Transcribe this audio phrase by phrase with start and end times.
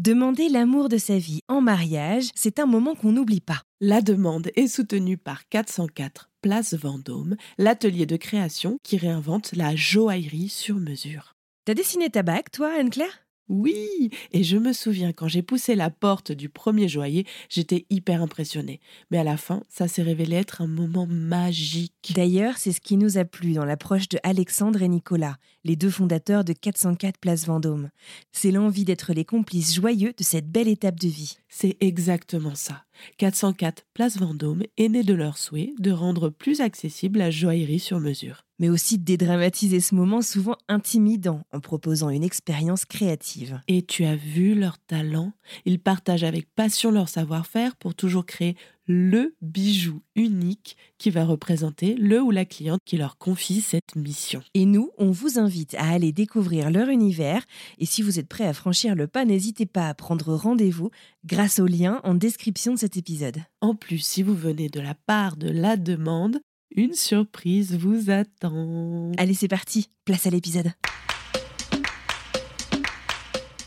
[0.00, 3.60] Demander l'amour de sa vie en mariage, c'est un moment qu'on n'oublie pas.
[3.82, 10.48] La demande est soutenue par 404 Place Vendôme, l'atelier de création qui réinvente la joaillerie
[10.48, 11.34] sur mesure.
[11.66, 13.26] T'as dessiné ta bague, toi, Anne-Claire?
[13.50, 18.22] Oui, et je me souviens quand j'ai poussé la porte du premier joaillier, j'étais hyper
[18.22, 18.78] impressionnée.
[19.10, 22.12] Mais à la fin, ça s'est révélé être un moment magique.
[22.14, 25.90] D'ailleurs, c'est ce qui nous a plu dans l'approche de Alexandre et Nicolas, les deux
[25.90, 27.90] fondateurs de 404 Place Vendôme.
[28.30, 31.36] C'est l'envie d'être les complices joyeux de cette belle étape de vie.
[31.48, 32.84] C'est exactement ça.
[33.16, 37.98] 404 Place Vendôme est né de leur souhait de rendre plus accessible la joaillerie sur
[37.98, 38.44] mesure.
[38.60, 43.60] Mais aussi de dédramatiser ce moment souvent intimidant en proposant une expérience créative.
[43.66, 45.32] Et tu as vu leur talent
[45.64, 48.56] Ils partagent avec passion leur savoir-faire pour toujours créer
[48.90, 54.42] le bijou unique qui va représenter le ou la cliente qui leur confie cette mission.
[54.54, 57.44] Et nous, on vous invite à aller découvrir leur univers.
[57.78, 60.90] Et si vous êtes prêt à franchir le pas, n'hésitez pas à prendre rendez-vous
[61.24, 63.38] grâce au lien en description de cet épisode.
[63.60, 66.40] En plus, si vous venez de la part de la demande,
[66.74, 69.12] une surprise vous attend.
[69.18, 70.72] Allez, c'est parti, place à l'épisode.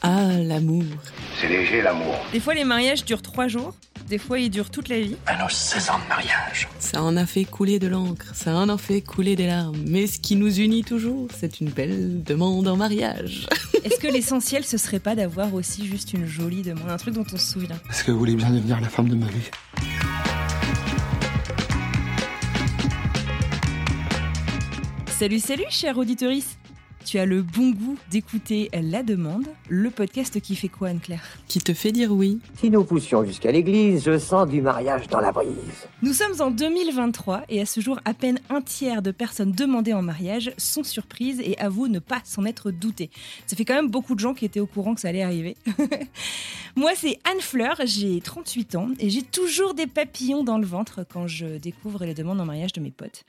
[0.02, 0.84] Ah, l'amour.
[1.40, 2.16] C'est léger l'amour.
[2.32, 3.74] Des fois, les mariages durent trois jours.
[4.10, 5.16] Des fois, ils durent toute la vie.
[5.26, 6.68] À nos 16 ans de mariage.
[6.80, 9.82] Ça en a fait couler de l'encre, ça en a fait couler des larmes.
[9.88, 13.48] Mais ce qui nous unit toujours, c'est une belle demande en mariage.
[13.86, 17.26] Est-ce que l'essentiel, ce serait pas d'avoir aussi juste une jolie demande, un truc dont
[17.34, 17.80] on se souvient?
[17.90, 19.50] Est-ce que vous voulez bien devenir la femme de ma vie?
[25.20, 26.58] Salut, salut, cher auditorice
[27.14, 31.60] tu as le bon goût d'écouter La Demande, le podcast qui fait quoi, Anne-Claire Qui
[31.60, 32.40] te fait dire oui.
[32.56, 35.48] Si nous poussions jusqu'à l'église, je sens du mariage dans la brise.
[36.02, 39.94] Nous sommes en 2023 et à ce jour, à peine un tiers de personnes demandées
[39.94, 43.12] en mariage sont surprises et avouent ne pas s'en être doutées.
[43.46, 45.56] Ça fait quand même beaucoup de gens qui étaient au courant que ça allait arriver.
[46.76, 51.06] Moi, c'est Anne Fleur, j'ai 38 ans et j'ai toujours des papillons dans le ventre
[51.08, 53.24] quand je découvre les demandes en mariage de mes potes.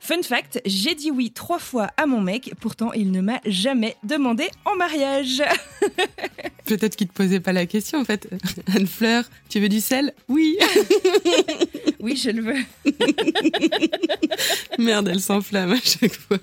[0.00, 3.96] Fun fact, j'ai dit oui trois fois à mon mec, pourtant il ne m'a jamais
[4.02, 5.42] demandé en mariage.
[6.64, 8.28] Peut-être qu'il te posait pas la question en fait.
[8.74, 10.14] Anne Fleur, tu veux du sel?
[10.28, 10.56] Oui.
[12.00, 12.92] oui, je le veux.
[14.78, 16.38] Merde, elle s'enflamme à chaque fois.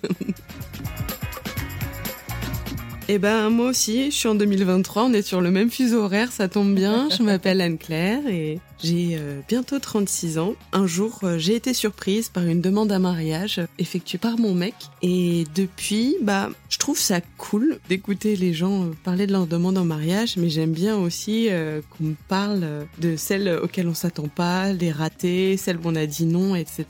[3.09, 6.29] Eh ben moi aussi, je suis en 2023, on est sur le même fuseau horaire,
[6.33, 7.07] ça tombe bien.
[7.09, 10.53] Je m'appelle Anne-Claire et j'ai euh, bientôt 36 ans.
[10.71, 14.75] Un jour, euh, j'ai été surprise par une demande à mariage effectuée par mon mec
[15.01, 19.77] et depuis, bah, je trouve ça cool d'écouter les gens euh, parler de leur demande
[19.77, 21.49] en mariage, mais j'aime bien aussi
[21.89, 26.05] qu'on me parle de celles auxquelles on s'attend pas, les ratées, celles où on a
[26.05, 26.85] dit non, etc.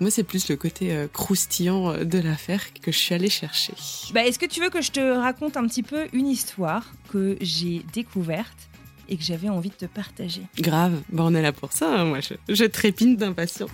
[0.00, 3.72] Moi, c'est plus le côté croustillant de l'affaire que je suis allée chercher.
[4.12, 7.36] Bah, Est-ce que tu veux que je te raconte un petit peu une histoire que
[7.40, 8.67] j'ai découverte
[9.08, 12.04] et que j'avais envie de te partager Grave, bah, on est là pour ça, hein,
[12.04, 13.70] moi je trépine d'impatience.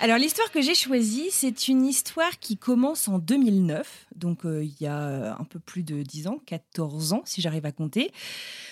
[0.00, 4.72] Alors l'histoire que j'ai choisie, c'est une histoire qui commence en 2009, donc euh, il
[4.80, 8.12] y a euh, un peu plus de 10 ans, 14 ans si j'arrive à compter.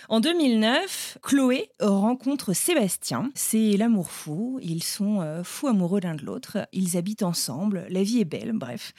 [0.09, 6.25] En 2009, Chloé rencontre Sébastien, c'est l'amour fou, ils sont euh, fous amoureux l'un de
[6.25, 8.93] l'autre, ils habitent ensemble, la vie est belle, bref.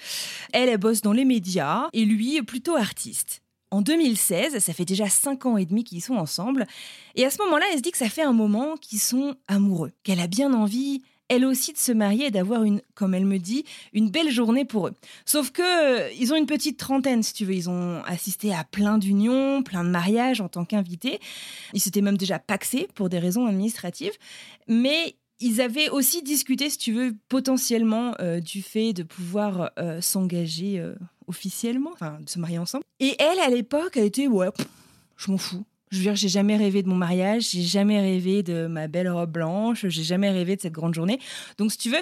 [0.52, 3.42] Elle, elle bosse dans les médias et lui plutôt artiste.
[3.72, 6.68] En 2016, ça fait déjà 5 ans et demi qu'ils sont ensemble,
[7.16, 9.94] et à ce moment-là, elle se dit que ça fait un moment qu'ils sont amoureux,
[10.04, 13.38] qu'elle a bien envie elle aussi de se marier et d'avoir une, comme elle me
[13.38, 14.94] dit, une belle journée pour eux.
[15.26, 17.54] Sauf que euh, ils ont une petite trentaine, si tu veux.
[17.54, 21.20] Ils ont assisté à plein d'unions, plein de mariages en tant qu'invités.
[21.74, 24.14] Ils s'étaient même déjà paxés pour des raisons administratives.
[24.68, 30.02] Mais ils avaient aussi discuté, si tu veux, potentiellement euh, du fait de pouvoir euh,
[30.02, 30.84] s'engager
[31.28, 32.84] officiellement, enfin de se marier ensemble.
[33.00, 34.50] Et elle, à l'époque, elle était ouais,
[35.18, 35.66] je m'en fous.
[35.90, 39.10] Je veux dire, j'ai jamais rêvé de mon mariage, j'ai jamais rêvé de ma belle
[39.10, 41.20] robe blanche, j'ai jamais rêvé de cette grande journée.
[41.58, 42.02] Donc, si tu veux,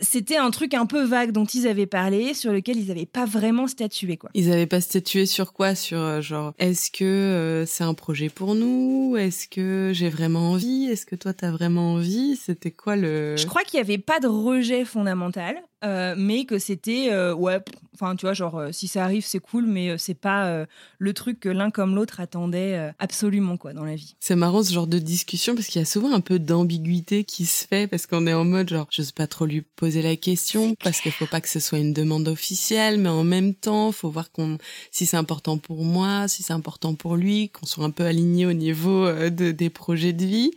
[0.00, 3.24] c'était un truc un peu vague dont ils avaient parlé, sur lequel ils n'avaient pas
[3.24, 4.30] vraiment statué, quoi.
[4.34, 5.74] Ils n'avaient pas statué sur quoi?
[5.74, 9.16] Sur euh, genre, est-ce que euh, c'est un projet pour nous?
[9.16, 10.86] Est-ce que j'ai vraiment envie?
[10.86, 12.36] Est-ce que toi t'as vraiment envie?
[12.36, 15.56] C'était quoi le Je crois qu'il n'y avait pas de rejet fondamental.
[15.84, 17.58] Euh, mais que c'était ouais
[17.92, 20.64] enfin tu vois genre si ça arrive c'est cool mais c'est pas
[20.96, 24.72] le truc que l'un comme l'autre attendait absolument quoi dans la vie c'est marrant ce
[24.72, 28.06] genre de discussion parce qu'il y a souvent un peu d'ambiguïté qui se fait parce
[28.06, 31.12] qu'on est en mode genre je sais pas trop lui poser la question parce qu'il
[31.12, 34.56] faut pas que ce soit une demande officielle, mais en même temps, faut voir qu'on,
[34.90, 38.46] si c'est important pour moi, si c'est important pour lui, qu'on soit un peu aligné
[38.46, 40.52] au niveau euh, de, des projets de vie.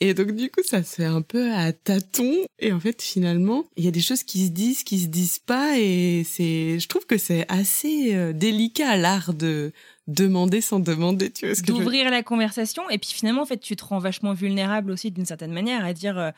[0.00, 2.36] Et donc du coup, ça se fait un peu à tâtons.
[2.58, 5.38] Et en fait, finalement, il y a des choses qui se disent, qui se disent
[5.38, 5.78] pas.
[5.78, 9.72] Et c'est, je trouve que c'est assez euh, délicat l'art de
[10.06, 12.90] demander sans demander, tu vois ce que je D'ouvrir la conversation.
[12.90, 15.94] Et puis finalement, en fait, tu te rends vachement vulnérable aussi d'une certaine manière à
[15.94, 16.18] dire.
[16.18, 16.30] euh,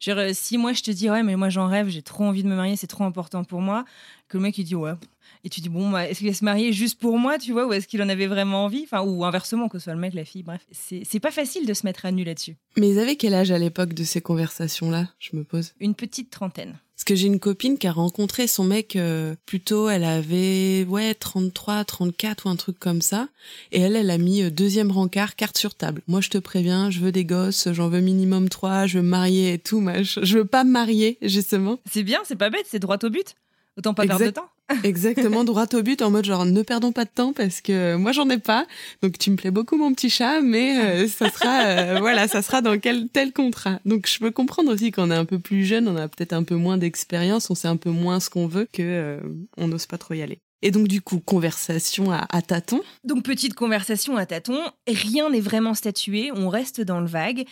[0.00, 2.42] genre, euh, si moi je te dis ouais mais moi j'en rêve j'ai trop envie
[2.42, 3.84] de me marier c'est trop important pour moi
[4.28, 4.92] que le mec il dit ouais
[5.44, 7.66] et tu dis bon bah, est-ce qu'il va se marier juste pour moi tu vois
[7.66, 8.82] ou est-ce qu'il en avait vraiment envie?
[8.84, 11.66] Enfin ou inversement que ce soit le mec la fille bref c'est c'est pas facile
[11.66, 14.20] de se mettre à nu là-dessus Mais ils avaient quel âge à l'époque de ces
[14.20, 15.72] conversations-là, je me pose?
[15.80, 19.88] Une petite trentaine Parce que j'ai une copine qui a rencontré son mec euh, plutôt,
[19.88, 23.28] elle avait ouais 33, 34 ou un truc comme ça.
[23.72, 26.02] Et elle, elle a mis euh, deuxième rencard, carte sur table.
[26.08, 29.08] Moi, je te préviens, je veux des gosses, j'en veux minimum trois, je veux me
[29.10, 29.80] marier et tout.
[29.80, 31.78] Moi, je, je veux pas me marier, justement.
[31.90, 33.34] c'est bien c'est pas bête c'est droit au but
[33.76, 34.50] autant pas perdre de temps
[34.84, 38.10] Exactement, droit au but, en mode genre ne perdons pas de temps parce que moi
[38.10, 38.66] j'en ai pas.
[39.00, 42.42] Donc tu me plais beaucoup mon petit chat, mais euh, ça sera euh, voilà, ça
[42.42, 43.78] sera dans quel tel contrat.
[43.84, 46.42] Donc je peux comprendre aussi qu'on est un peu plus jeune, on a peut-être un
[46.42, 49.20] peu moins d'expérience, on sait un peu moins ce qu'on veut que euh,
[49.56, 50.40] on n'ose pas trop y aller.
[50.62, 52.80] Et donc du coup conversation à, tâtons.
[53.04, 57.44] Donc petite conversation à tâtons, rien n'est vraiment statué, on reste dans le vague.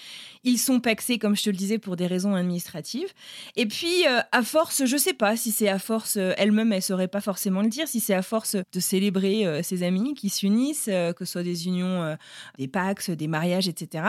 [0.43, 3.09] Ils sont paxés, comme je te le disais, pour des raisons administratives.
[3.57, 6.83] Et puis, euh, à force, je sais pas si c'est à force, euh, elle-même, elle
[6.83, 10.29] saurait pas forcément le dire, si c'est à force de célébrer euh, ses amis qui
[10.29, 12.17] s'unissent, que ce soit des unions,
[12.59, 14.05] des pax, des mariages, etc.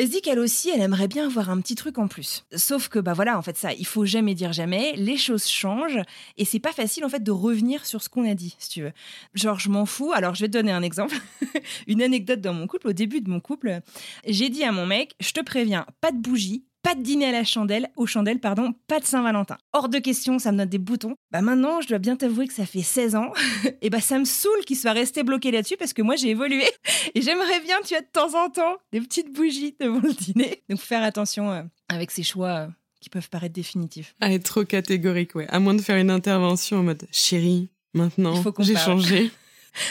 [0.00, 2.46] Elle se dit qu'elle aussi, elle aimerait bien avoir un petit truc en plus.
[2.56, 4.94] Sauf que, bah voilà, en fait, ça, il faut jamais dire jamais.
[4.96, 6.00] Les choses changent
[6.38, 8.80] et c'est pas facile, en fait, de revenir sur ce qu'on a dit, si tu
[8.80, 8.92] veux.
[9.34, 10.10] Genre, je m'en fous.
[10.14, 11.14] Alors, je vais te donner un exemple.
[11.86, 12.88] Une anecdote dans mon couple.
[12.88, 13.80] Au début de mon couple,
[14.26, 17.32] j'ai dit à mon mec, je te préviens, pas de bougie, pas de dîner à
[17.32, 19.58] la chandelle, aux chandelles, pardon, pas de Saint-Valentin.
[19.72, 21.14] Hors de question, ça me donne des boutons.
[21.30, 23.32] Bah maintenant, je dois bien t'avouer que ça fait 16 ans.
[23.82, 26.64] et bah ça me saoule qu'il soit resté bloqué là-dessus parce que moi j'ai évolué.
[27.14, 30.62] Et j'aimerais bien, tu as de temps en temps, des petites bougies devant le dîner.
[30.68, 32.66] Donc faire attention euh, avec ces choix euh,
[33.00, 34.14] qui peuvent paraître définitifs.
[34.20, 35.46] À être trop catégorique, ouais.
[35.48, 39.30] À moins de faire une intervention en mode chérie, Il maintenant j'ai changé.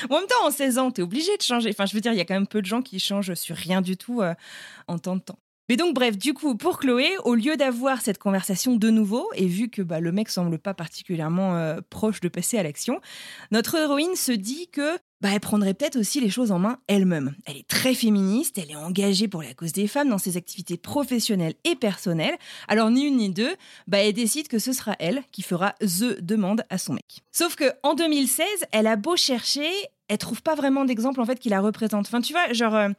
[0.10, 1.70] En même temps, en 16 ans, t'es obligé de changer.
[1.70, 3.56] Enfin, je veux dire, il y a quand même peu de gens qui changent sur
[3.56, 4.34] rien du tout euh,
[4.88, 5.40] en tant de temps.
[5.70, 9.46] Mais donc, bref, du coup, pour Chloé, au lieu d'avoir cette conversation de nouveau, et
[9.46, 13.00] vu que bah, le mec semble pas particulièrement euh, proche de passer à l'action,
[13.52, 17.36] notre héroïne se dit que bah, elle prendrait peut-être aussi les choses en main elle-même.
[17.46, 20.78] Elle est très féministe, elle est engagée pour la cause des femmes dans ses activités
[20.78, 22.38] professionnelles et personnelles.
[22.68, 23.56] Alors, ni une ni deux,
[23.88, 27.22] bah, elle décide que ce sera elle qui fera The demande à son mec.
[27.32, 29.70] Sauf que en 2016, elle a beau chercher,
[30.10, 32.08] elle trouve pas vraiment d'exemple en fait qui la représente.
[32.08, 32.90] Enfin, tu vois, genre, euh,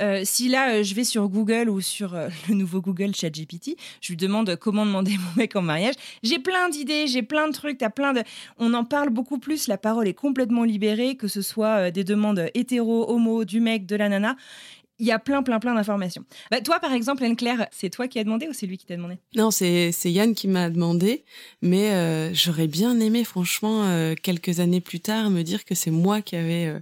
[0.00, 2.14] euh, si là euh, je vais sur Google ou sur
[2.48, 6.68] le nouveau Google ChatGPT, je lui demande comment demander mon mec en mariage, j'ai plein
[6.70, 8.22] d'idées, j'ai plein de trucs, t'as plein de.
[8.58, 12.04] On en parle beaucoup plus, la parole est complètement libérée, que ce soit euh, des
[12.04, 14.36] demandes hétéro, homo, du mec, de la nana.
[15.00, 16.24] Il y a plein, plein, plein d'informations.
[16.52, 18.94] Bah, toi, par exemple, Anne-Claire, c'est toi qui as demandé ou c'est lui qui t'a
[18.94, 19.18] demandé?
[19.34, 21.24] Non, c'est Yann qui m'a demandé,
[21.62, 25.90] mais euh, j'aurais bien aimé, franchement, euh, quelques années plus tard, me dire que c'est
[25.90, 26.72] moi qui avais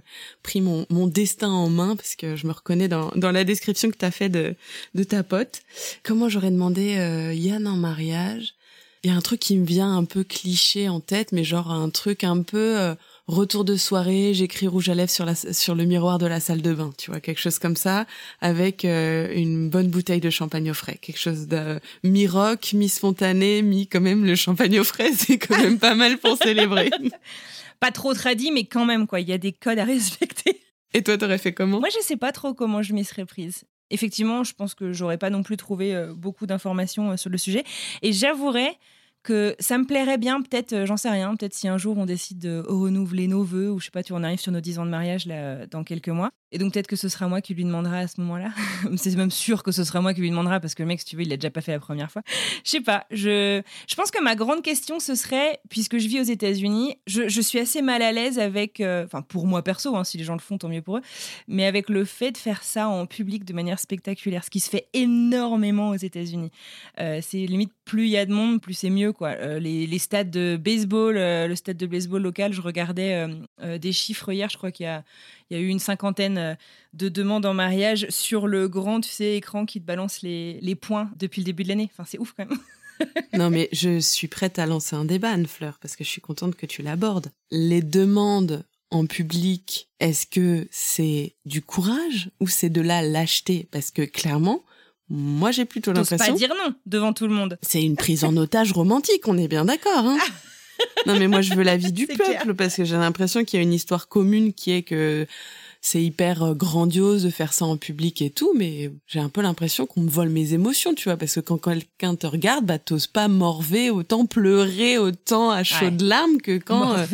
[0.43, 3.89] pris mon, mon destin en main, parce que je me reconnais dans, dans la description
[3.89, 4.55] que tu as fait de,
[4.93, 5.63] de ta pote.
[6.03, 6.93] Comment j'aurais demandé
[7.33, 8.53] Yann en mariage?
[9.03, 11.71] Il y a un truc qui me vient un peu cliché en tête, mais genre
[11.71, 12.93] un truc un peu...
[13.27, 16.61] Retour de soirée, j'écris rouge à lèvres sur, la, sur le miroir de la salle
[16.61, 18.05] de bain, tu vois, quelque chose comme ça,
[18.41, 23.87] avec euh, une bonne bouteille de champagne au frais, quelque chose de mi-rock, mi-spontané, mi
[23.87, 26.91] quand même le champagne au frais, c'est quand même pas mal pour célébrer.
[27.79, 29.21] Pas trop tradit, mais quand même, quoi.
[29.21, 30.61] Il y a des codes à respecter.
[30.93, 31.79] Et toi, t'aurais fait comment?
[31.79, 33.63] Moi, je sais pas trop comment je m'y serais prise.
[33.89, 37.37] Effectivement, je pense que j'aurais pas non plus trouvé euh, beaucoup d'informations euh, sur le
[37.37, 37.63] sujet.
[38.01, 38.77] Et j'avouerais
[39.23, 42.05] que ça me plairait bien, peut-être, euh, j'en sais rien, peut-être si un jour on
[42.05, 44.59] décide de renouveler nos vœux, ou je sais pas, tu vois, on arrive sur nos
[44.59, 46.31] 10 ans de mariage là, euh, dans quelques mois.
[46.51, 48.51] Et donc peut-être que ce sera moi qui lui demandera à ce moment-là.
[48.97, 51.05] C'est même sûr que ce sera moi qui lui demandera parce que le mec, si
[51.05, 52.21] tu veux, il l'a déjà pas fait la première fois.
[52.63, 53.05] Je sais pas.
[53.09, 57.27] Je, je pense que ma grande question, ce serait, puisque je vis aux États-Unis, je,
[57.27, 60.23] je suis assez mal à l'aise avec, euh, enfin pour moi perso, hein, si les
[60.23, 61.01] gens le font, tant mieux pour eux,
[61.47, 64.69] mais avec le fait de faire ça en public de manière spectaculaire, ce qui se
[64.69, 66.51] fait énormément aux États-Unis.
[66.97, 69.29] C'est limite plus il y a de monde, plus c'est mieux quoi.
[69.29, 73.27] Euh, les, stades de baseball, euh, le stade de baseball local, je regardais
[73.61, 75.03] euh, des chiffres hier, je crois qu'il y a,
[75.51, 76.57] eu une cinquantaine
[76.93, 81.41] de demandes en mariage sur le grand, écran qui te balance les, les points depuis
[81.41, 81.89] le début de l'année.
[81.91, 82.57] Enfin, c'est ouf quand même.
[83.33, 86.55] Non, mais je suis prête à lancer un débat, Anne-Fleur, parce que je suis contente
[86.55, 87.31] que tu l'abordes.
[87.49, 93.67] Les demandes en public, est-ce que c'est du courage ou c'est de la lâcheté?
[93.71, 94.63] Parce que clairement,
[95.13, 97.57] moi j'ai plutôt T'oses pas l'impression dire non devant tout le monde.
[97.61, 100.05] c'est une prise en otage romantique, on est bien d'accord.
[100.05, 100.17] Hein
[101.05, 102.43] non mais moi je veux la vie du peuple clair.
[102.57, 105.27] parce que j'ai l'impression qu'il y a une histoire commune qui est que
[105.81, 109.41] c'est hyper euh, grandiose de faire ça en public et tout, mais j'ai un peu
[109.41, 112.79] l'impression qu'on me vole mes émotions, tu vois, parce que quand quelqu'un te regarde, bah
[112.79, 117.05] t'oses pas morver, autant pleurer, autant à chaudes larmes que quand euh,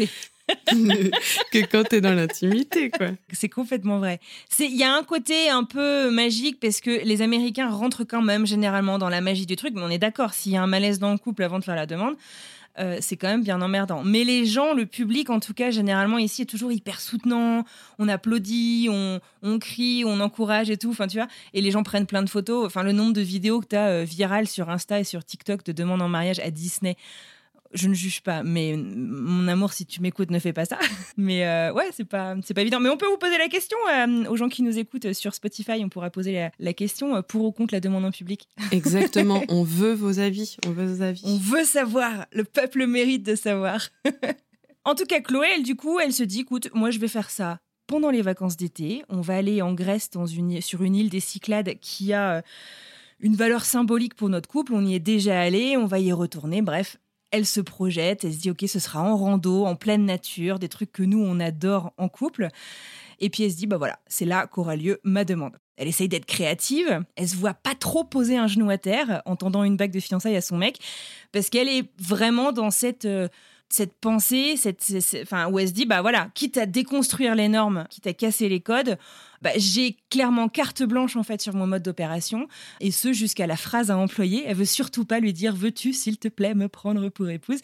[1.52, 2.92] que quand t'es dans l'intimité.
[3.32, 4.20] C'est complètement vrai.
[4.60, 8.46] Il y a un côté un peu magique parce que les Américains rentrent quand même
[8.46, 11.00] généralement dans la magie du truc, mais on est d'accord, s'il y a un malaise
[11.00, 12.16] dans le couple avant de faire la demande,
[12.80, 14.04] euh, c'est quand même bien emmerdant.
[14.04, 17.66] Mais les gens, le public en tout cas, généralement ici est toujours hyper soutenant.
[17.98, 20.92] On applaudit, on, on crie, on encourage et tout.
[20.92, 21.28] Enfin, tu vois.
[21.54, 22.66] Et les gens prennent plein de photos.
[22.66, 25.66] Enfin, le nombre de vidéos que tu as euh, virales sur Insta et sur TikTok
[25.66, 26.96] de demandes en mariage à Disney
[27.72, 30.80] je ne juge pas, mais mon amour, si tu m'écoutes, ne fais pas ça.
[31.18, 32.80] Mais euh, ouais, c'est pas, c'est pas évident.
[32.80, 35.84] Mais on peut vous poser la question euh, aux gens qui nous écoutent sur Spotify.
[35.84, 38.48] On pourra poser la, question euh, pour ou contre la demande en public.
[38.72, 39.44] Exactement.
[39.50, 40.58] on veut vos avis.
[40.66, 41.22] On veut vos avis.
[41.26, 42.26] On veut savoir.
[42.32, 43.90] Le peuple mérite de savoir.
[44.86, 47.30] en tout cas, Chloé, elle, du coup, elle se dit, écoute, moi, je vais faire
[47.30, 49.04] ça pendant les vacances d'été.
[49.10, 52.44] On va aller en Grèce dans une, sur une île des Cyclades qui a
[53.20, 54.74] une valeur symbolique pour notre couple.
[54.74, 56.62] On y est déjà allé, on va y retourner.
[56.62, 56.98] Bref,
[57.32, 60.70] elle se projette, elle se dit ok ce sera en rando, en pleine nature, des
[60.70, 62.48] trucs que nous on adore en couple.
[63.20, 65.58] Et puis elle se dit bah voilà, c'est là qu'aura lieu ma demande.
[65.78, 69.36] Elle essaye d'être créative, elle se voit pas trop poser un genou à terre en
[69.38, 70.78] tendant une bague de fiançailles à son mec,
[71.32, 73.30] parce qu'elle est vraiment dans cette euh,
[73.70, 74.84] cette pensée, cette,
[75.22, 78.50] enfin, où elle se dit, bah voilà, quitte à déconstruire les normes, quitte à casser
[78.50, 78.98] les codes,
[79.42, 82.48] bah, j'ai clairement carte blanche en fait sur mon mode d'opération,
[82.82, 84.44] et ce jusqu'à la phrase à employer.
[84.46, 87.60] Elle veut surtout pas lui dire, veux-tu, s'il te plaît, me prendre pour épouse?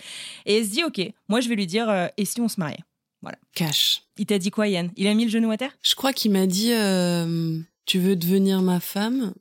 [0.46, 2.60] Et elle se dit, ok, moi je vais lui dire, euh, et si on se
[2.60, 2.84] mariait?
[3.22, 3.38] Voilà.
[3.56, 4.04] Cash.
[4.18, 5.76] Il t'a dit quoi, Yann Il a mis le genou à terre?
[5.82, 9.34] Je crois qu'il m'a dit, euh, tu veux devenir ma femme?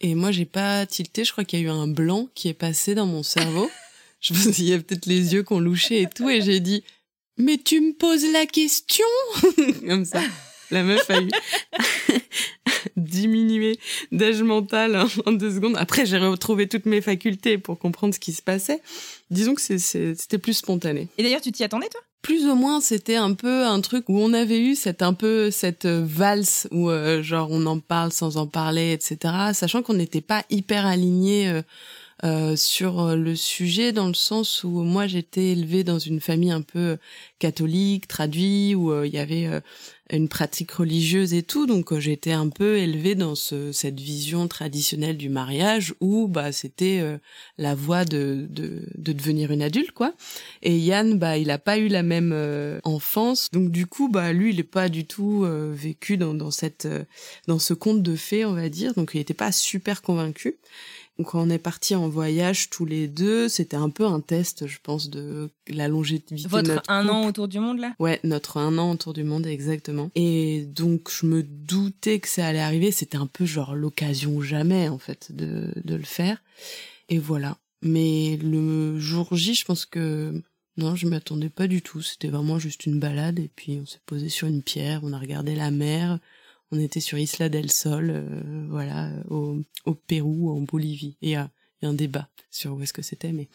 [0.00, 1.24] Et moi j'ai pas tilté.
[1.24, 3.70] Je crois qu'il y a eu un blanc qui est passé dans mon cerveau.
[4.22, 6.42] Je me suis dit, il y a peut-être les yeux qu'on louchait et tout, et
[6.42, 6.84] j'ai dit,
[7.38, 9.06] mais tu me poses la question
[9.86, 10.20] Comme ça.
[10.70, 11.28] La meuf a eu
[12.96, 13.78] diminué
[14.12, 15.74] d'âge mental en deux secondes.
[15.76, 18.80] Après, j'ai retrouvé toutes mes facultés pour comprendre ce qui se passait.
[19.30, 21.08] Disons que c'était plus spontané.
[21.18, 22.00] Et d'ailleurs, tu t'y attendais, toi?
[22.22, 25.50] Plus ou moins, c'était un peu un truc où on avait eu cette un peu
[25.50, 29.34] cette valse où euh, genre on en parle sans en parler, etc.
[29.54, 31.62] Sachant qu'on n'était pas hyper alignés euh,
[32.22, 36.50] euh, sur euh, le sujet dans le sens où moi j'étais élevée dans une famille
[36.50, 36.98] un peu
[37.38, 39.48] catholique, traduit, où euh, il y avait
[40.10, 45.16] une pratique religieuse et tout, donc j'étais un peu élevée dans ce, cette vision traditionnelle
[45.16, 47.00] du mariage où bah c'était
[47.58, 50.14] la voie de, de, de devenir une adulte quoi.
[50.62, 52.34] Et Yann bah il a pas eu la même
[52.82, 56.88] enfance, donc du coup bah lui il est pas du tout vécu dans, dans cette
[57.46, 60.58] dans ce conte de fées on va dire, donc il était pas super convaincu.
[61.24, 64.78] Quand on est parti en voyage tous les deux, c'était un peu un test, je
[64.82, 67.94] pense, de la longévité Votre de notre un an autour du monde là?
[67.98, 70.10] Ouais, notre un an autour du monde, exactement.
[70.14, 72.90] Et donc je me doutais que ça allait arriver.
[72.90, 76.42] C'était un peu genre l'occasion jamais en fait de, de le faire.
[77.08, 77.56] Et voilà.
[77.82, 80.42] Mais le jour J, je pense que
[80.76, 82.02] non, je m'attendais pas du tout.
[82.02, 85.18] C'était vraiment juste une balade et puis on s'est posé sur une pierre, on a
[85.18, 86.18] regardé la mer,
[86.72, 91.16] on était sur Isla del Sol, euh, voilà, au, au, Pérou, en Bolivie.
[91.22, 91.50] Et il y a
[91.82, 93.48] un débat sur où est-ce que c'était, mais.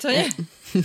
[0.00, 0.26] C'est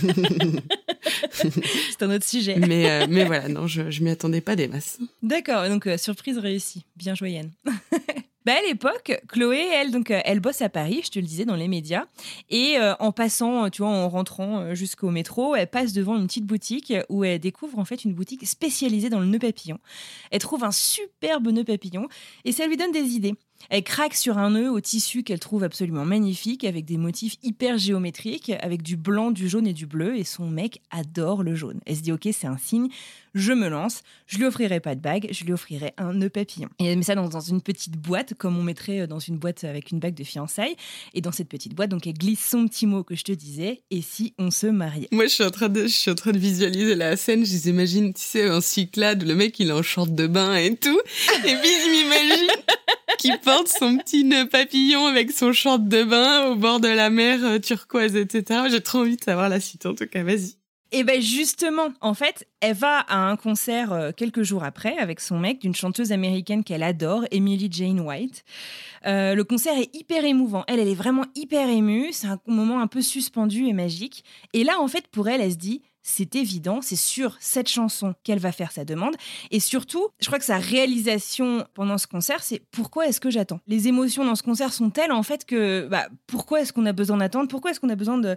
[1.32, 2.56] C'est un autre sujet.
[2.56, 4.98] mais, euh, mais voilà, non, je, je m'y attendais pas des masses.
[5.22, 6.84] D'accord, donc euh, surprise réussie.
[6.96, 7.50] Bien joué, Yann.
[8.48, 11.44] Bah, à l'époque, Chloé, elle, donc, euh, elle bosse à Paris, je te le disais,
[11.44, 12.06] dans les médias.
[12.48, 16.26] Et euh, en passant, tu vois, en rentrant euh, jusqu'au métro, elle passe devant une
[16.26, 19.78] petite boutique où elle découvre en fait une boutique spécialisée dans le nœud papillon.
[20.30, 22.08] Elle trouve un superbe nœud papillon
[22.46, 23.34] et ça lui donne des idées.
[23.70, 27.76] Elle craque sur un nœud au tissu qu'elle trouve absolument magnifique, avec des motifs hyper
[27.76, 31.80] géométriques, avec du blanc, du jaune et du bleu, et son mec adore le jaune.
[31.84, 32.88] Elle se dit, ok, c'est un signe,
[33.34, 36.68] je me lance, je lui offrirai pas de bague, je lui offrirai un nœud papillon.
[36.78, 39.90] Et elle met ça dans, une petite boîte, comme on mettrait dans une boîte avec
[39.90, 40.76] une bague de fiançailles.
[41.14, 43.82] Et dans cette petite boîte, donc elle glisse son petit mot que je te disais,
[43.90, 45.08] et si on se mariait?
[45.12, 47.52] Moi, je suis en train de, je suis en train de visualiser la scène, je
[47.52, 50.74] les imagine, tu sais, un cyclade, le mec, il est en short de bain et
[50.74, 51.00] tout,
[51.44, 52.50] et puis je m'imagine
[53.18, 57.44] qui porte son petit papillon avec son short de bain au bord de la mer
[57.44, 58.62] euh, turquoise, etc.
[58.70, 60.54] J'ai trop envie de savoir la suite, en tout cas, vas-y.
[60.90, 65.20] Et ben justement, en fait, elle va à un concert euh, quelques jours après avec
[65.20, 68.42] son mec d'une chanteuse américaine qu'elle adore, Emily Jane White.
[69.06, 70.64] Euh, le concert est hyper émouvant.
[70.66, 72.08] Elle, elle est vraiment hyper émue.
[72.12, 74.24] C'est un moment un peu suspendu et magique.
[74.54, 78.14] Et là, en fait, pour elle, elle se dit c'est évident, c'est sur cette chanson
[78.24, 79.14] qu'elle va faire sa demande.
[79.50, 83.60] Et surtout, je crois que sa réalisation pendant ce concert, c'est pourquoi est-ce que j'attends?
[83.66, 86.92] Les émotions dans ce concert sont telles en fait que bah, pourquoi est-ce qu'on a
[86.92, 87.48] besoin d'attendre?
[87.48, 88.36] Pourquoi est-ce qu'on a besoin de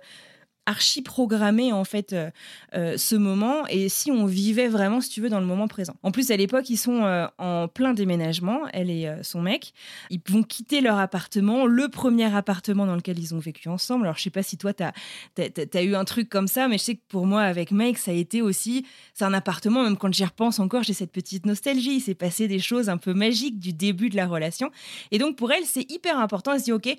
[0.72, 2.32] archi programmé en fait euh,
[2.74, 5.96] euh, ce moment et si on vivait vraiment, si tu veux, dans le moment présent.
[6.02, 9.74] En plus, à l'époque, ils sont euh, en plein déménagement, elle et son mec.
[10.10, 14.06] Ils vont quitter leur appartement, le premier appartement dans lequel ils ont vécu ensemble.
[14.06, 16.84] Alors, je sais pas si toi, tu as, eu un truc comme ça, mais je
[16.84, 20.14] sais que pour moi, avec Mike, ça a été aussi, c'est un appartement, même quand
[20.14, 21.96] j'y repense encore, j'ai cette petite nostalgie.
[21.96, 24.72] Il s'est passé des choses un peu magiques du début de la relation.
[25.12, 26.54] Et donc, pour elle, c'est hyper important.
[26.54, 26.98] Elle se dit, OK,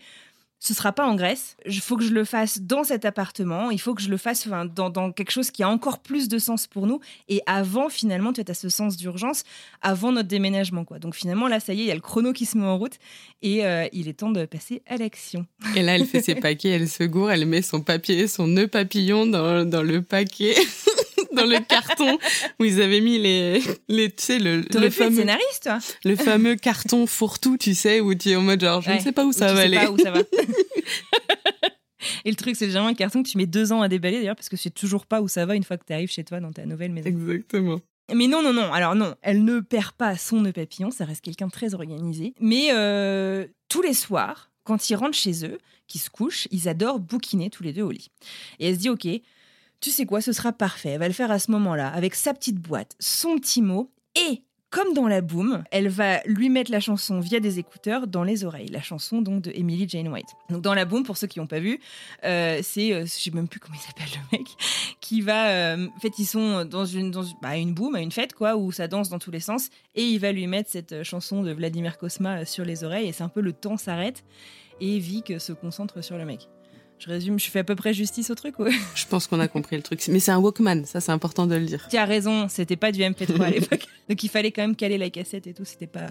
[0.62, 1.57] ce sera pas en Grèce.
[1.66, 3.73] Il faut que je le fasse dans cet appartement.
[3.73, 6.69] Il faut que je le fasse dans, quelque chose qui a encore plus de sens
[6.69, 7.00] pour nous.
[7.28, 9.42] Et avant, finalement, tu as ce sens d'urgence
[9.81, 10.85] avant notre déménagement.
[10.85, 11.00] Quoi.
[11.00, 12.78] Donc finalement, là, ça y est, il y a le chrono qui se met en
[12.78, 13.00] route
[13.42, 15.47] et euh, il est temps de passer à l'action.
[15.75, 18.69] Et là, elle fait ses paquets, elle se gourre, elle met son papier, son nœud
[18.69, 20.54] papillon dans, dans le paquet.
[21.36, 22.18] dans le carton
[22.58, 26.56] où ils avaient mis les, les tu sais, le, le fameux scénariste, toi le fameux
[26.56, 29.32] carton fourre-tout, tu sais, où tu es en mode genre, je ne sais pas où
[29.32, 29.78] ça va aller.
[29.78, 30.20] Pas où ça va.
[32.24, 34.36] Et le truc, c'est vraiment un carton que tu mets deux ans à déballer d'ailleurs,
[34.36, 36.24] parce que tu sais toujours pas où ça va une fois que tu arrives chez
[36.24, 37.08] toi dans ta nouvelle maison.
[37.08, 37.80] Exactement.
[38.12, 38.72] Mais non, non, non.
[38.72, 42.34] Alors non, elle ne perd pas son nœud papillon, ça reste quelqu'un de très organisé.
[42.40, 46.98] Mais euh, tous les soirs, quand ils rentrent chez eux, qu'ils se couchent, ils adorent
[46.98, 48.10] bouquiner tous les deux au lit.
[48.58, 49.06] Et elle se dit, ok,
[49.82, 50.90] tu sais quoi, ce sera parfait.
[50.90, 54.42] Elle va le faire à ce moment-là, avec sa petite boîte, son petit mot, et
[54.70, 58.44] comme dans la boom, elle va lui mettre la chanson via des écouteurs dans les
[58.44, 58.68] oreilles.
[58.68, 60.28] La chanson donc de Emily Jane White.
[60.48, 61.78] Donc dans la boom, pour ceux qui n'ont pas vu,
[62.24, 64.46] euh, c'est, euh, je sais même plus comment il s'appelle le mec,
[65.02, 68.32] qui va, euh, en fait ils sont dans une dans bah, une boom, une fête
[68.32, 71.42] quoi, où ça danse dans tous les sens, et il va lui mettre cette chanson
[71.42, 74.24] de Vladimir Kosma sur les oreilles, et c'est un peu le temps s'arrête
[74.80, 76.48] et Vic se concentre sur le mec.
[77.04, 78.71] Je résume, je fais à peu près justice au truc, ouais.
[78.94, 80.00] Je pense qu'on a compris le truc.
[80.06, 81.88] Mais c'est un Walkman, ça c'est important de le dire.
[81.90, 83.88] Tu as raison, c'était pas du MP3 à l'époque.
[84.09, 86.06] Donc il fallait quand même caler la cassette et tout, c'était pas,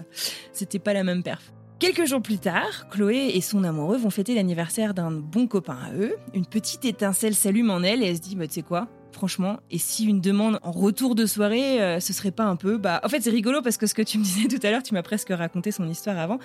[0.52, 1.50] c'était pas la même perf.
[1.78, 5.94] Quelques jours plus tard, Chloé et son amoureux vont fêter l'anniversaire d'un bon copain à
[5.94, 6.14] eux.
[6.34, 9.60] Une petite étincelle s'allume en elle et elle se dit, bah, tu sais quoi, franchement.
[9.70, 12.78] Et si une demande en retour de soirée, euh, ce serait pas un peu.
[12.78, 14.82] Bah, en fait, c'est rigolo parce que ce que tu me disais tout à l'heure,
[14.82, 16.38] tu m'as presque raconté son histoire avant.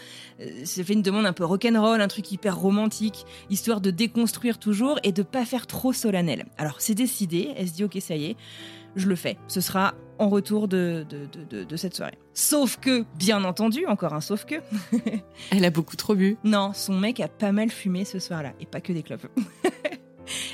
[0.63, 4.59] C'est euh, fait une demande un peu rock'n'roll, un truc hyper romantique, histoire de déconstruire
[4.59, 6.45] toujours et de pas faire trop solennel.
[6.57, 7.53] Alors, c'est décidé.
[7.57, 8.35] Elle se dit, ok, ça y est,
[8.95, 9.37] je le fais.
[9.47, 12.17] Ce sera en retour de, de, de cette soirée.
[12.33, 14.55] Sauf que, bien entendu, encore un sauf que.
[15.51, 16.37] Elle a beaucoup trop bu.
[16.43, 19.27] Non, son mec a pas mal fumé ce soir-là, et pas que des clopes.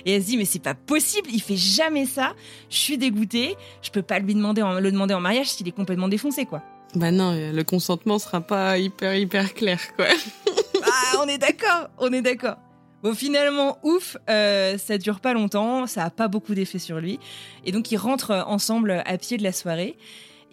[0.05, 2.33] Et elle se dit mais c'est pas possible, il fait jamais ça.
[2.69, 3.55] Je suis dégoûtée.
[3.81, 6.61] Je peux pas lui demander le demander en mariage s'il est complètement défoncé quoi.
[6.95, 10.05] Bah non, euh, le consentement sera pas hyper hyper clair quoi.
[10.83, 12.57] ah on est d'accord, on est d'accord.
[13.03, 17.19] Bon, finalement, ouf, euh, ça dure pas longtemps, ça a pas beaucoup d'effet sur lui.
[17.65, 19.97] Et donc, ils rentrent ensemble à pied de la soirée.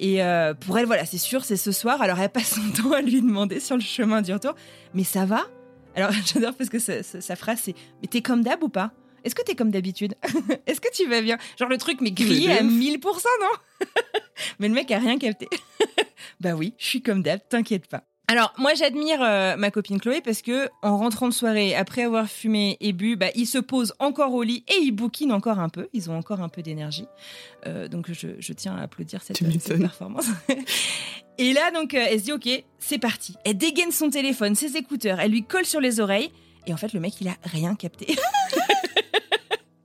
[0.01, 2.03] Et euh, pour elle, voilà, c'est sûr, c'est ce soir.
[2.03, 4.57] Alors, elle passe son temps à lui demander sur le chemin du retour
[4.95, 5.43] Mais ça va?
[5.95, 8.91] Alors, j'adore parce que sa, phrase, c'est Mais t'es comme d'hab ou pas?
[9.25, 10.15] Est-ce que t'es comme d'habitude
[10.67, 13.87] Est-ce que tu vas bien Genre le truc mais grillé à 1000%, non
[14.59, 15.49] Mais le mec a rien capté.
[16.41, 18.05] bah oui, je suis comme d'hab, t'inquiète pas.
[18.31, 22.29] Alors moi j'admire euh, ma copine Chloé parce que en rentrant de soirée après avoir
[22.29, 25.69] fumé et bu, bah il se pose encore au lit et il bouquine encore un
[25.69, 25.89] peu.
[25.93, 27.07] Ils ont encore un peu d'énergie,
[27.67, 29.41] euh, donc je, tiens à applaudir cette,
[29.81, 30.29] performance.
[31.39, 33.35] et là donc euh, elle se dit ok c'est parti.
[33.45, 36.31] Elle dégaine son téléphone, ses écouteurs, elle lui colle sur les oreilles
[36.69, 38.15] et en fait le mec il a rien capté.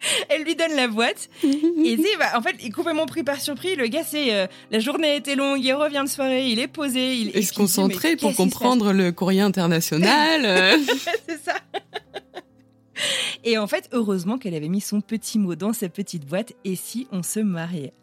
[0.29, 1.29] elle lui donne la boîte.
[1.43, 3.75] et c'est, bah, en fait, il est complètement pris par surpris.
[3.75, 6.67] Le gars, c'est euh, la journée a été longue, il revient de soirée, il est
[6.67, 7.15] posé.
[7.15, 10.45] Il, est se concentrer pour comprendre le courrier international.
[10.45, 10.77] Euh.
[11.27, 11.55] c'est ça.
[13.43, 16.53] Et en fait, heureusement qu'elle avait mis son petit mot dans sa petite boîte.
[16.63, 17.93] Et si on se mariait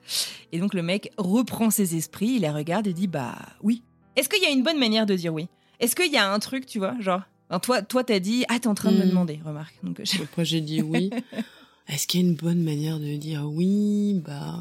[0.50, 3.82] Et donc le mec reprend ses esprits, il la regarde et dit bah oui.
[4.16, 5.48] Est-ce qu'il y a une bonne manière de dire oui?
[5.80, 7.22] Est-ce qu'il y a un truc, tu vois, genre
[7.60, 9.08] toi, toi, t'as dit ah t'es en train de me hmm.
[9.08, 9.74] demander, remarque.
[9.82, 11.10] Donc après j'ai dit oui.
[11.88, 14.58] Est-ce qu'il y a une bonne manière de dire oui Bah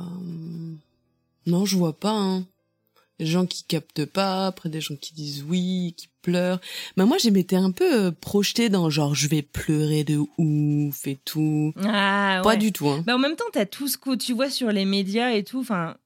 [1.45, 2.13] non, je vois pas.
[2.13, 2.45] Hein.
[3.19, 6.60] Des gens qui captent pas, après des gens qui disent oui, qui pleurent.
[6.97, 11.07] Bah moi, je m'étais un peu euh, projetée dans genre je vais pleurer de ouf
[11.07, 11.73] et tout.
[11.84, 12.89] Ah, pas du tout.
[12.89, 13.03] Hein.
[13.05, 15.60] Bah en même temps, t'as tout ce que tu vois sur les médias et tout.
[15.60, 15.97] Enfin,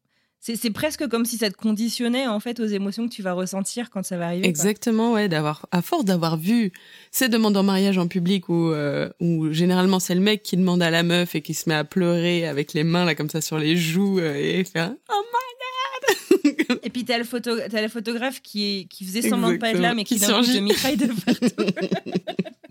[0.54, 3.90] c'est presque comme si ça te conditionnait en fait aux émotions que tu vas ressentir
[3.90, 4.48] quand ça va arriver.
[4.48, 6.72] Exactement, ouais, d'avoir à force d'avoir vu
[7.12, 10.84] ces demandes en mariage en public où euh, où généralement c'est le mec qui demande
[10.84, 13.42] à la meuf et qui se met à pleurer avec les mains là comme ça
[13.42, 16.80] sur les joues euh, et faire oh my god.
[16.84, 19.72] et puis t'as le photo as le photographe qui est qui faisait semblant de pas
[19.72, 21.56] être là mais qui, qui de mitraille de partout.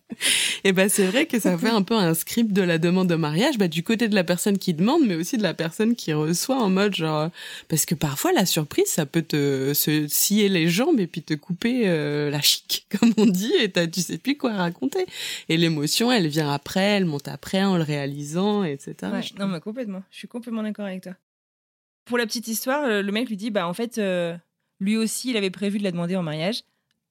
[0.65, 3.15] Et ben c'est vrai que ça fait un peu un script de la demande de
[3.15, 6.13] mariage, bah, du côté de la personne qui demande, mais aussi de la personne qui
[6.13, 7.31] reçoit en mode genre
[7.69, 11.35] parce que parfois la surprise ça peut te se scier les jambes et puis te
[11.35, 15.07] couper euh, la chic comme on dit et tu sais plus quoi raconter.
[15.49, 18.95] Et l'émotion elle vient après, elle monte après en le réalisant, etc.
[19.03, 21.15] Ouais, non mais complètement, je suis complètement d'accord avec toi.
[22.05, 24.37] Pour la petite histoire, le mec lui dit bah en fait euh,
[24.81, 26.63] lui aussi il avait prévu de la demander en mariage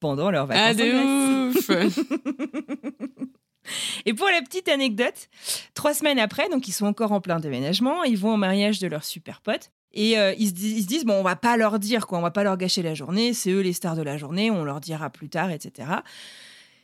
[0.04, 0.66] pendant leur vacances.
[0.68, 1.72] Ah de ouf
[4.06, 5.30] Et pour la petite anecdote,
[5.76, 8.88] trois semaines après, donc ils sont encore en plein déménagement, ils vont au mariage de
[8.88, 9.72] leur super pote.
[9.94, 12.18] Et euh, ils, se disent, ils, se disent, bon, on va pas leur dire, quoi,
[12.18, 14.66] on va pas leur gâcher la journée, c'est eux les stars de la journée, on
[14.66, 15.88] leur dira plus tard, etc.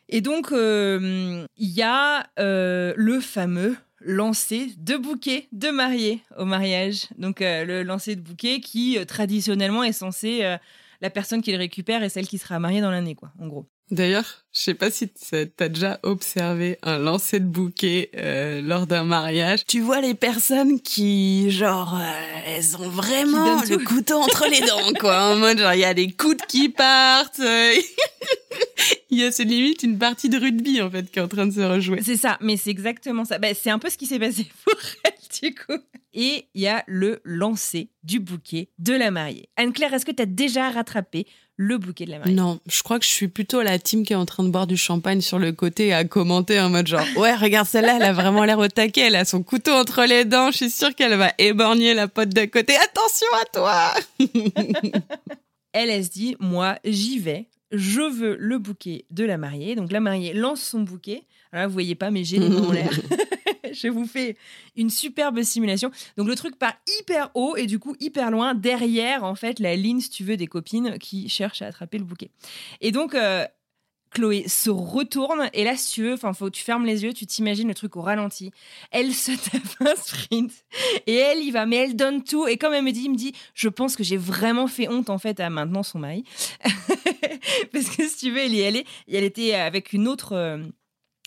[0.08, 6.45] Et donc, euh, il y a euh, le fameux lancer de bouquet de mariés au
[6.45, 7.08] mariage.
[7.17, 10.58] Donc, le lancer de bouquet qui, traditionnellement, est censé
[11.01, 13.69] la personne qui le récupère est celle qui sera mariée dans l'année, quoi, en gros.
[13.91, 19.03] D'ailleurs, je sais pas si t'as déjà observé un lancer de bouquet euh, lors d'un
[19.03, 19.63] mariage.
[19.67, 24.93] Tu vois les personnes qui, genre, euh, elles ont vraiment le couteau entre les dents,
[24.99, 25.33] quoi.
[25.33, 27.39] En mode, genre, il y a les coudes qui partent.
[27.39, 27.73] Euh,
[29.12, 31.45] il y a, c'est limite une partie de rugby, en fait, qui est en train
[31.45, 32.01] de se rejouer.
[32.03, 33.38] C'est ça, mais c'est exactement ça.
[33.38, 35.79] Bah, c'est un peu ce qui s'est passé pour elle, du coup.
[36.13, 39.49] Et il y a le lancer du bouquet de la mariée.
[39.57, 42.33] Anne-Claire, est-ce que tu as déjà rattrapé le bouquet de la mariée?
[42.33, 44.67] Non, je crois que je suis plutôt la team qui est en train de boire
[44.67, 48.13] du champagne sur le côté à commenter en mode genre ouais regarde celle-là, elle a
[48.13, 51.15] vraiment l'air au taquet, elle a son couteau entre les dents, je suis sûre qu'elle
[51.15, 52.75] va éborgner la pote d'à côté.
[52.75, 53.93] Attention à toi.
[55.73, 59.75] elle, elle se dit moi j'y vais, je veux le bouquet de la mariée.
[59.75, 61.23] Donc la mariée lance son bouquet.
[61.52, 62.91] Alors là, vous voyez pas, mais j'ai les mains en l'air.
[63.73, 64.36] je vous fais
[64.75, 65.91] une superbe simulation.
[66.17, 69.75] Donc le truc part hyper haut et du coup hyper loin derrière en fait la
[69.75, 72.32] ligne si tu veux des copines qui cherchent à attraper le bouquet.
[72.82, 73.45] Et donc euh,
[74.12, 77.67] Chloé se retourne et là si tu veux, enfin tu fermes les yeux, tu t'imagines
[77.67, 78.52] le truc au ralenti.
[78.91, 80.52] Elle se tape un sprint
[81.08, 83.15] et elle y va, mais elle donne tout et comme elle me dit, il me
[83.15, 86.24] dit, je pense que j'ai vraiment fait honte en fait à maintenant son mari
[87.72, 90.58] parce que si tu veux, elle y allait, elle était avec une autre euh,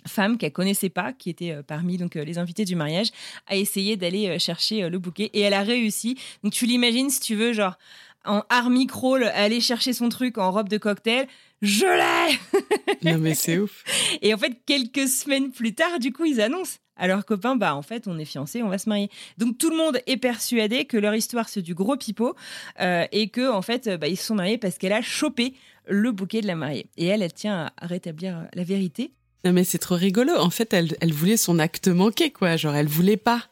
[0.07, 3.09] femme qu'elle connaissait pas, qui était euh, parmi donc euh, les invités du mariage,
[3.47, 6.19] a essayé d'aller chercher le bouquet et elle a réussi.
[6.43, 7.79] Donc tu l'imagines si tu veux genre
[8.25, 11.27] en army crawl aller chercher son truc en robe de cocktail.
[11.63, 13.85] Je l'ai Non mais c'est ouf.
[14.21, 17.75] Et en fait quelques semaines plus tard, du coup ils annoncent à leurs copains bah
[17.75, 19.09] en fait on est fiancés, on va se marier.
[19.39, 22.35] Donc tout le monde est persuadé que leur histoire c'est du gros pipeau
[22.81, 25.55] et que en fait bah, ils se sont mariés parce qu'elle a chopé
[25.89, 26.87] le bouquet de la mariée.
[26.97, 29.13] Et elle, elle tient à rétablir la vérité
[29.45, 30.33] non mais c'est trop rigolo.
[30.37, 32.57] En fait, elle, elle voulait son acte manqué, quoi.
[32.57, 33.43] Genre, elle voulait pas.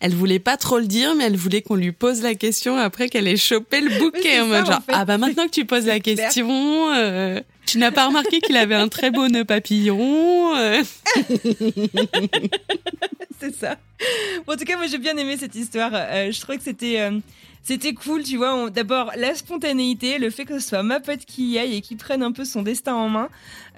[0.00, 3.08] Elle voulait pas trop le dire, mais elle voulait qu'on lui pose la question après
[3.08, 4.40] qu'elle ait chopé le bouquet.
[4.40, 7.40] En mode genre, ah bah maintenant que tu poses la question, euh,
[7.74, 10.54] tu n'as pas remarqué qu'il avait un très beau nœud papillon.
[10.56, 10.84] Euh.
[13.40, 13.76] c'est ça.
[14.46, 15.90] en tout cas, moi j'ai bien aimé cette histoire.
[15.92, 17.00] Euh, je trouvais que c'était
[17.64, 18.68] c'était cool, tu vois.
[18.68, 21.96] D'abord, la spontanéité, le fait que ce soit ma pote qui y aille et qui
[21.96, 23.30] prenne un peu son destin en main.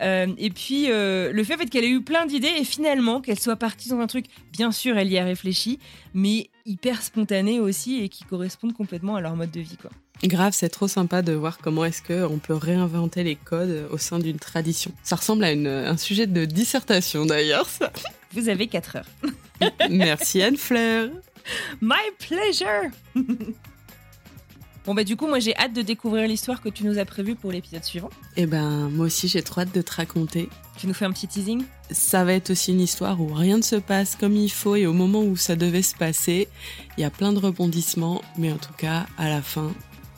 [0.02, 3.54] Euh, et puis, euh, le fait, qu'elle ait eu plein d'idées et finalement qu'elle soit
[3.54, 5.78] partie dans un truc, bien sûr, elle y a réfléchi,
[6.14, 9.90] mais hyper spontané aussi et qui correspondent complètement à leur mode de vie, quoi.
[10.24, 14.18] Grave, c'est trop sympa de voir comment est-ce qu'on peut réinventer les codes au sein
[14.18, 14.92] d'une tradition.
[15.02, 17.92] Ça ressemble à un sujet de dissertation d'ailleurs, ça.
[18.32, 19.70] Vous avez 4 heures.
[19.90, 21.10] Merci Anne-Fleur.
[21.80, 22.90] My pleasure
[24.84, 27.34] Bon bah du coup moi j'ai hâte de découvrir l'histoire que tu nous as prévue
[27.34, 28.10] pour l'épisode suivant.
[28.36, 30.48] Eh ben moi aussi j'ai trop hâte de te raconter.
[30.78, 31.64] Tu nous fais un petit teasing?
[31.90, 34.86] Ça va être aussi une histoire où rien ne se passe comme il faut et
[34.86, 36.46] au moment où ça devait se passer,
[36.96, 39.72] il y a plein de rebondissements, mais en tout cas à la fin,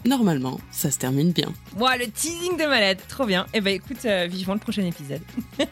[0.08, 1.52] normalement, ça se termine bien.
[1.76, 3.46] Moi le teasing de malade, trop bien.
[3.54, 5.22] Eh ben écoute, euh, vivement le prochain épisode.